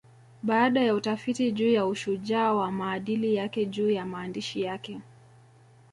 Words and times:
Baada 0.43 0.81
ya 0.81 0.93
utafiti 0.95 1.51
juu 1.51 1.73
ya 1.73 1.85
ushujaa 1.85 2.53
wa 2.53 2.71
maadili 2.71 3.35
yake 3.35 3.65
juu 3.65 3.89
ya 3.91 4.05
maandishi 4.05 4.61
yake 4.61 4.99